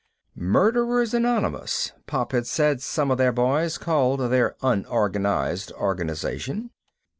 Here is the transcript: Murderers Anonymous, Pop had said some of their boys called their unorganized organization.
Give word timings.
Murderers 0.33 1.13
Anonymous, 1.13 1.91
Pop 2.07 2.31
had 2.31 2.47
said 2.47 2.81
some 2.81 3.11
of 3.11 3.19
their 3.19 3.31
boys 3.31 3.77
called 3.77 4.19
their 4.31 4.55
unorganized 4.63 5.71
organization. 5.73 6.71